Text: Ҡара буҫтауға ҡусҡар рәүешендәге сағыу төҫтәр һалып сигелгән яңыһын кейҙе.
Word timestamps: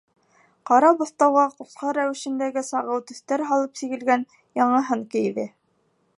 Ҡара 0.69 0.87
буҫтауға 1.01 1.43
ҡусҡар 1.59 1.97
рәүешендәге 1.99 2.65
сағыу 2.73 3.05
төҫтәр 3.13 3.45
һалып 3.51 3.81
сигелгән 3.83 4.27
яңыһын 4.63 5.07
кейҙе. 5.15 5.49